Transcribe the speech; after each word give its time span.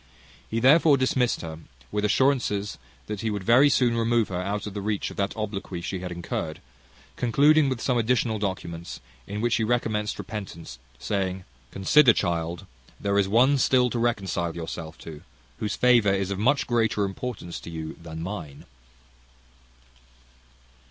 He 0.49 0.59
therefore 0.59 0.97
dismissed 0.97 1.41
her 1.41 1.59
with 1.91 2.03
assurances 2.03 2.79
that 3.05 3.21
he 3.21 3.29
would 3.29 3.43
very 3.43 3.69
soon 3.69 3.95
remove 3.95 4.29
her 4.29 4.41
out 4.41 4.65
of 4.65 4.73
the 4.73 4.81
reach 4.81 5.11
of 5.11 5.17
that 5.17 5.37
obloquy 5.37 5.79
she 5.79 5.99
had 5.99 6.11
incurred; 6.11 6.59
concluding 7.17 7.69
with 7.69 7.79
some 7.79 7.99
additional 7.99 8.39
documents, 8.39 8.99
in 9.27 9.41
which 9.41 9.57
he 9.57 9.63
recommended 9.63 10.17
repentance, 10.17 10.79
saying, 10.97 11.43
"Consider, 11.69 12.13
child, 12.13 12.65
there 12.99 13.19
is 13.19 13.27
one 13.27 13.59
still 13.59 13.91
to 13.91 13.99
reconcile 13.99 14.55
yourself 14.55 14.97
to, 15.01 15.21
whose 15.59 15.75
favour 15.75 16.11
is 16.11 16.31
of 16.31 16.39
much 16.39 16.65
greater 16.65 17.05
importance 17.05 17.59
to 17.59 17.69
you 17.69 17.95
than 18.01 18.23
mine." 18.23 18.65